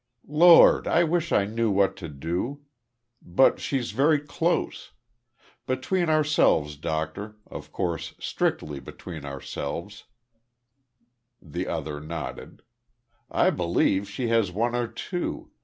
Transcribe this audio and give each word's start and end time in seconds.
"Lord! 0.27 0.87
I 0.87 1.03
wish 1.03 1.31
I 1.31 1.45
knew 1.45 1.69
what 1.69 1.95
to 1.97 2.07
do. 2.09 2.61
But 3.21 3.59
she's 3.59 3.91
very 3.91 4.19
`close.' 4.19 4.93
Between 5.67 6.09
ourselves, 6.09 6.75
doctor 6.75 7.35
of 7.45 7.71
course, 7.71 8.15
strictly 8.19 8.79
between 8.79 9.25
ourselves" 9.25 10.05
The 11.39 11.67
other 11.67 11.99
nodded. 11.99 12.63
"I 13.29 13.51
believe 13.51 14.09
she 14.09 14.29
has 14.29 14.51
one 14.51 14.73
or 14.73 14.87
two. 14.87 15.51